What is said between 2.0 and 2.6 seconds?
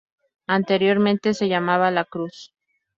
Cruz.